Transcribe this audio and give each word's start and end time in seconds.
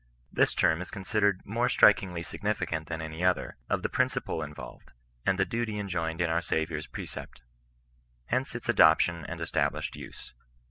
This 0.33 0.55
term 0.55 0.81
is 0.81 0.89
considered 0.89 1.45
more 1.45 1.67
strudngly 1.67 2.25
significant 2.25 2.87
than 2.87 3.03
any 3.03 3.23
other, 3.23 3.57
of 3.69 3.83
the 3.83 3.87
principle 3.87 4.39
iDYoWed, 4.39 4.79
and 5.27 5.37
the 5.37 5.45
duty 5.45 5.77
enjoined 5.77 6.21
in 6.21 6.27
our 6.31 6.41
Saviour's 6.41 6.87
precept. 6.87 7.43
Hence 8.25 8.55
its 8.55 8.67
adoption 8.67 9.23
and 9.27 9.39
established 9.39 9.95
use. 9.95 10.33